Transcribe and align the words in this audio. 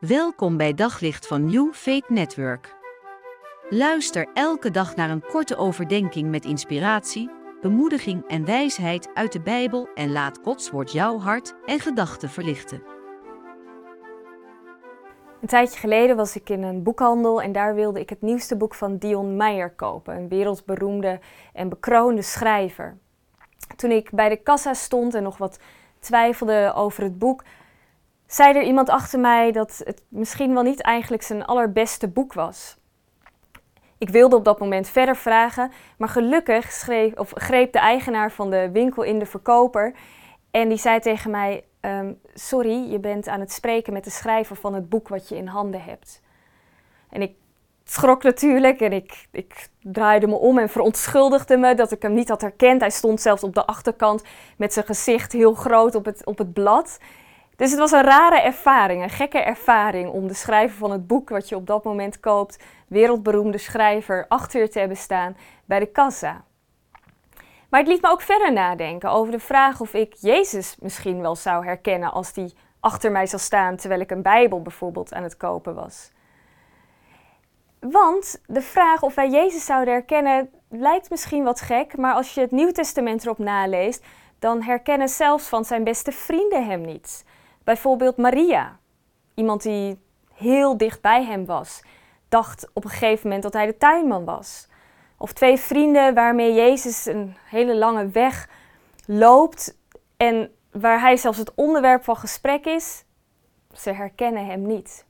Welkom 0.00 0.56
bij 0.56 0.74
Daglicht 0.74 1.26
van 1.26 1.44
New 1.44 1.72
Faith 1.72 2.08
Network. 2.08 2.76
Luister 3.68 4.26
elke 4.34 4.70
dag 4.70 4.96
naar 4.96 5.10
een 5.10 5.26
korte 5.26 5.56
overdenking 5.56 6.30
met 6.30 6.44
inspiratie, 6.44 7.30
bemoediging 7.60 8.26
en 8.28 8.44
wijsheid 8.44 9.10
uit 9.14 9.32
de 9.32 9.40
Bijbel 9.40 9.88
en 9.94 10.12
laat 10.12 10.38
Gods 10.42 10.70
woord 10.70 10.92
jouw 10.92 11.18
hart 11.18 11.54
en 11.66 11.80
gedachten 11.80 12.28
verlichten. 12.28 12.82
Een 15.40 15.48
tijdje 15.48 15.78
geleden 15.78 16.16
was 16.16 16.36
ik 16.36 16.48
in 16.48 16.62
een 16.62 16.82
boekhandel 16.82 17.42
en 17.42 17.52
daar 17.52 17.74
wilde 17.74 18.00
ik 18.00 18.10
het 18.10 18.22
nieuwste 18.22 18.56
boek 18.56 18.74
van 18.74 18.96
Dion 18.96 19.36
Meyer 19.36 19.70
kopen, 19.70 20.16
een 20.16 20.28
wereldberoemde 20.28 21.20
en 21.52 21.68
bekroonde 21.68 22.22
schrijver. 22.22 22.96
Toen 23.76 23.90
ik 23.90 24.10
bij 24.10 24.28
de 24.28 24.36
kassa 24.36 24.74
stond 24.74 25.14
en 25.14 25.22
nog 25.22 25.38
wat 25.38 25.58
twijfelde 25.98 26.72
over 26.74 27.02
het 27.02 27.18
boek, 27.18 27.42
zei 28.32 28.56
er 28.56 28.62
iemand 28.62 28.88
achter 28.88 29.20
mij 29.20 29.52
dat 29.52 29.82
het 29.84 30.02
misschien 30.08 30.54
wel 30.54 30.62
niet 30.62 30.82
eigenlijk 30.82 31.22
zijn 31.22 31.44
allerbeste 31.44 32.08
boek 32.08 32.32
was. 32.32 32.78
Ik 33.98 34.08
wilde 34.08 34.36
op 34.36 34.44
dat 34.44 34.58
moment 34.58 34.88
verder 34.88 35.16
vragen, 35.16 35.72
maar 35.98 36.08
gelukkig 36.08 36.88
of 37.14 37.32
greep 37.34 37.72
de 37.72 37.78
eigenaar 37.78 38.32
van 38.32 38.50
de 38.50 38.70
winkel 38.72 39.02
in 39.02 39.18
de 39.18 39.26
verkoper 39.26 39.94
en 40.50 40.68
die 40.68 40.78
zei 40.78 41.00
tegen 41.00 41.30
mij: 41.30 41.64
ehm, 41.80 42.12
Sorry, 42.34 42.90
je 42.90 42.98
bent 42.98 43.28
aan 43.28 43.40
het 43.40 43.52
spreken 43.52 43.92
met 43.92 44.04
de 44.04 44.10
schrijver 44.10 44.56
van 44.56 44.74
het 44.74 44.88
boek 44.88 45.08
wat 45.08 45.28
je 45.28 45.36
in 45.36 45.46
handen 45.46 45.82
hebt. 45.82 46.22
En 47.10 47.22
ik 47.22 47.34
schrok 47.84 48.22
natuurlijk 48.22 48.80
en 48.80 48.92
ik, 48.92 49.26
ik 49.30 49.68
draaide 49.82 50.26
me 50.26 50.34
om 50.34 50.58
en 50.58 50.68
verontschuldigde 50.68 51.56
me 51.56 51.74
dat 51.74 51.92
ik 51.92 52.02
hem 52.02 52.14
niet 52.14 52.28
had 52.28 52.40
herkend. 52.40 52.80
Hij 52.80 52.90
stond 52.90 53.20
zelfs 53.20 53.42
op 53.42 53.54
de 53.54 53.66
achterkant 53.66 54.22
met 54.56 54.72
zijn 54.72 54.86
gezicht 54.86 55.32
heel 55.32 55.54
groot 55.54 55.94
op 55.94 56.04
het, 56.04 56.26
op 56.26 56.38
het 56.38 56.52
blad. 56.52 56.98
Dus 57.60 57.70
het 57.70 57.78
was 57.78 57.90
een 57.90 58.02
rare 58.02 58.40
ervaring, 58.40 59.02
een 59.02 59.10
gekke 59.10 59.38
ervaring 59.38 60.10
om 60.10 60.28
de 60.28 60.34
schrijver 60.34 60.76
van 60.76 60.90
het 60.90 61.06
boek 61.06 61.28
wat 61.28 61.48
je 61.48 61.56
op 61.56 61.66
dat 61.66 61.84
moment 61.84 62.20
koopt, 62.20 62.58
wereldberoemde 62.88 63.58
schrijver, 63.58 64.24
achter 64.28 64.60
je 64.60 64.68
te 64.68 64.78
hebben 64.78 64.96
staan 64.96 65.36
bij 65.64 65.78
de 65.78 65.86
kassa. 65.86 66.44
Maar 67.68 67.80
het 67.80 67.88
liet 67.88 68.02
me 68.02 68.10
ook 68.10 68.20
verder 68.20 68.52
nadenken 68.52 69.10
over 69.10 69.32
de 69.32 69.38
vraag 69.38 69.80
of 69.80 69.94
ik 69.94 70.14
Jezus 70.14 70.76
misschien 70.78 71.20
wel 71.20 71.36
zou 71.36 71.64
herkennen 71.64 72.12
als 72.12 72.32
die 72.32 72.54
achter 72.80 73.10
mij 73.10 73.26
zou 73.26 73.42
staan 73.42 73.76
terwijl 73.76 74.00
ik 74.00 74.10
een 74.10 74.22
Bijbel 74.22 74.62
bijvoorbeeld 74.62 75.12
aan 75.12 75.22
het 75.22 75.36
kopen 75.36 75.74
was. 75.74 76.10
Want 77.80 78.42
de 78.46 78.62
vraag 78.62 79.02
of 79.02 79.14
wij 79.14 79.30
Jezus 79.30 79.64
zouden 79.64 79.94
herkennen 79.94 80.50
lijkt 80.68 81.10
misschien 81.10 81.44
wat 81.44 81.60
gek, 81.60 81.96
maar 81.96 82.14
als 82.14 82.34
je 82.34 82.40
het 82.40 82.50
Nieuw 82.50 82.72
Testament 82.72 83.22
erop 83.24 83.38
naleest, 83.38 84.04
dan 84.38 84.62
herkennen 84.62 85.08
zelfs 85.08 85.48
van 85.48 85.64
zijn 85.64 85.84
beste 85.84 86.12
vrienden 86.12 86.66
hem 86.66 86.80
niet. 86.80 87.24
Bijvoorbeeld 87.70 88.16
Maria, 88.16 88.78
iemand 89.34 89.62
die 89.62 90.00
heel 90.34 90.76
dicht 90.76 91.00
bij 91.00 91.24
hem 91.24 91.46
was, 91.46 91.82
dacht 92.28 92.68
op 92.72 92.84
een 92.84 92.90
gegeven 92.90 93.22
moment 93.22 93.42
dat 93.42 93.52
hij 93.52 93.66
de 93.66 93.76
tuinman 93.76 94.24
was. 94.24 94.68
Of 95.16 95.32
twee 95.32 95.56
vrienden 95.56 96.14
waarmee 96.14 96.54
Jezus 96.54 97.06
een 97.06 97.36
hele 97.44 97.76
lange 97.76 98.08
weg 98.08 98.48
loopt 99.06 99.76
en 100.16 100.54
waar 100.70 101.00
hij 101.00 101.16
zelfs 101.16 101.38
het 101.38 101.54
onderwerp 101.54 102.04
van 102.04 102.16
gesprek 102.16 102.64
is, 102.64 103.04
ze 103.72 103.92
herkennen 103.92 104.46
hem 104.46 104.66
niet. 104.66 105.04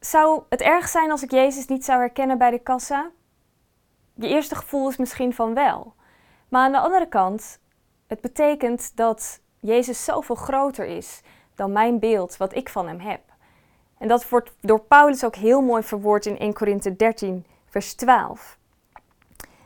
Zou 0.00 0.42
het 0.48 0.60
erg 0.60 0.88
zijn 0.88 1.10
als 1.10 1.22
ik 1.22 1.30
Jezus 1.30 1.66
niet 1.66 1.84
zou 1.84 1.98
herkennen 1.98 2.38
bij 2.38 2.50
de 2.50 2.62
kassa? 2.62 3.10
Je 4.14 4.28
eerste 4.28 4.54
gevoel 4.54 4.88
is 4.88 4.96
misschien 4.96 5.34
van 5.34 5.54
wel. 5.54 5.94
Maar 6.48 6.64
aan 6.64 6.72
de 6.72 6.78
andere 6.78 7.08
kant, 7.08 7.60
het 8.06 8.20
betekent 8.20 8.96
dat 8.96 9.40
Jezus 9.60 10.04
zoveel 10.04 10.34
groter 10.34 10.86
is 10.86 11.20
dan 11.54 11.72
mijn 11.72 11.98
beeld 11.98 12.36
wat 12.36 12.54
ik 12.54 12.68
van 12.68 12.88
hem 12.88 13.00
heb. 13.00 13.20
En 13.98 14.08
dat 14.08 14.28
wordt 14.28 14.52
door 14.60 14.80
Paulus 14.80 15.24
ook 15.24 15.36
heel 15.36 15.60
mooi 15.60 15.82
verwoord 15.82 16.26
in 16.26 16.38
1 16.38 16.52
Korinthe 16.52 16.96
13, 16.96 17.46
vers 17.66 17.94
12. 17.94 18.58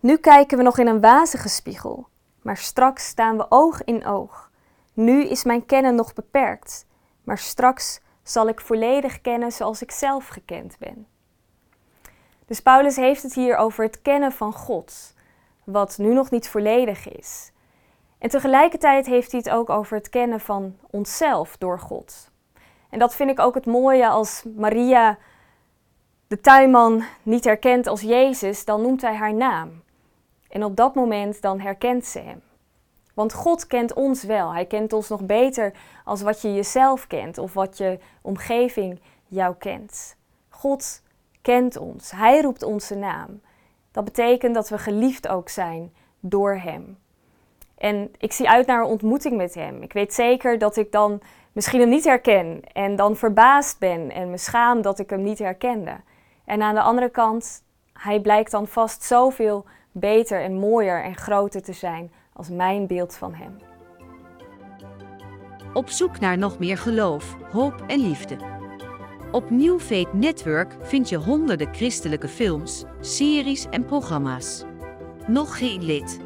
Nu 0.00 0.16
kijken 0.16 0.58
we 0.58 0.64
nog 0.64 0.78
in 0.78 0.86
een 0.86 1.00
wazige 1.00 1.48
spiegel, 1.48 2.08
maar 2.42 2.56
straks 2.56 3.06
staan 3.06 3.36
we 3.36 3.46
oog 3.48 3.84
in 3.84 4.06
oog. 4.06 4.50
Nu 4.92 5.24
is 5.24 5.44
mijn 5.44 5.66
kennen 5.66 5.94
nog 5.94 6.14
beperkt, 6.14 6.86
maar 7.24 7.38
straks 7.38 8.00
zal 8.22 8.48
ik 8.48 8.60
volledig 8.60 9.20
kennen 9.20 9.52
zoals 9.52 9.82
ik 9.82 9.90
zelf 9.90 10.28
gekend 10.28 10.78
ben. 10.78 11.06
Dus 12.46 12.60
Paulus 12.60 12.96
heeft 12.96 13.22
het 13.22 13.34
hier 13.34 13.56
over 13.56 13.84
het 13.84 14.02
kennen 14.02 14.32
van 14.32 14.52
God, 14.52 15.14
wat 15.64 15.98
nu 15.98 16.12
nog 16.12 16.30
niet 16.30 16.48
volledig 16.48 17.08
is. 17.08 17.52
En 18.18 18.28
tegelijkertijd 18.28 19.06
heeft 19.06 19.32
hij 19.32 19.40
het 19.44 19.52
ook 19.52 19.70
over 19.70 19.96
het 19.96 20.08
kennen 20.08 20.40
van 20.40 20.76
onszelf 20.90 21.56
door 21.56 21.80
God. 21.80 22.30
En 22.90 22.98
dat 22.98 23.14
vind 23.14 23.30
ik 23.30 23.40
ook 23.40 23.54
het 23.54 23.66
mooie 23.66 24.08
als 24.08 24.44
Maria 24.56 25.18
de 26.26 26.40
tuinman 26.40 27.04
niet 27.22 27.44
herkent 27.44 27.86
als 27.86 28.00
Jezus, 28.00 28.64
dan 28.64 28.82
noemt 28.82 29.02
hij 29.02 29.14
haar 29.14 29.34
naam. 29.34 29.82
En 30.48 30.64
op 30.64 30.76
dat 30.76 30.94
moment 30.94 31.42
dan 31.42 31.60
herkent 31.60 32.04
ze 32.04 32.18
hem. 32.18 32.42
Want 33.14 33.32
God 33.32 33.66
kent 33.66 33.92
ons 33.92 34.22
wel. 34.22 34.52
Hij 34.52 34.66
kent 34.66 34.92
ons 34.92 35.08
nog 35.08 35.26
beter 35.26 35.72
als 36.04 36.22
wat 36.22 36.40
je 36.40 36.54
jezelf 36.54 37.06
kent 37.06 37.38
of 37.38 37.54
wat 37.54 37.78
je 37.78 37.98
omgeving 38.22 39.00
jou 39.26 39.54
kent. 39.54 40.16
God 40.48 41.02
kent 41.42 41.76
ons. 41.76 42.10
Hij 42.10 42.40
roept 42.40 42.62
onze 42.62 42.94
naam. 42.94 43.40
Dat 43.90 44.04
betekent 44.04 44.54
dat 44.54 44.68
we 44.68 44.78
geliefd 44.78 45.28
ook 45.28 45.48
zijn 45.48 45.94
door 46.20 46.54
Hem. 46.54 46.98
En 47.76 48.10
ik 48.18 48.32
zie 48.32 48.48
uit 48.48 48.66
naar 48.66 48.80
een 48.80 48.90
ontmoeting 48.90 49.36
met 49.36 49.54
Hem. 49.54 49.82
Ik 49.82 49.92
weet 49.92 50.14
zeker 50.14 50.58
dat 50.58 50.76
ik 50.76 50.92
dan 50.92 51.20
misschien 51.52 51.80
Hem 51.80 51.88
niet 51.88 52.04
herken 52.04 52.60
en 52.72 52.96
dan 52.96 53.16
verbaasd 53.16 53.78
ben 53.78 54.10
en 54.10 54.30
me 54.30 54.38
schaam 54.38 54.82
dat 54.82 54.98
ik 54.98 55.10
Hem 55.10 55.22
niet 55.22 55.38
herkende. 55.38 55.96
En 56.44 56.62
aan 56.62 56.74
de 56.74 56.80
andere 56.80 57.08
kant, 57.08 57.62
Hij 57.92 58.20
blijkt 58.20 58.50
dan 58.50 58.66
vast 58.66 59.02
zoveel 59.02 59.64
beter 59.92 60.42
en 60.42 60.58
mooier 60.58 61.02
en 61.04 61.16
groter 61.16 61.62
te 61.62 61.72
zijn 61.72 62.12
als 62.32 62.48
mijn 62.48 62.86
beeld 62.86 63.14
van 63.14 63.34
Hem. 63.34 63.58
Op 65.72 65.88
zoek 65.88 66.20
naar 66.20 66.38
nog 66.38 66.58
meer 66.58 66.78
geloof, 66.78 67.36
hoop 67.50 67.84
en 67.86 68.00
liefde. 68.00 68.36
Op 69.32 69.50
New 69.50 69.80
Network 70.12 70.76
vind 70.80 71.08
je 71.08 71.16
honderden 71.16 71.74
christelijke 71.74 72.28
films, 72.28 72.84
series 73.00 73.66
en 73.70 73.84
programma's. 73.84 74.64
Nog 75.26 75.58
geen 75.58 75.84
lid? 75.84 76.25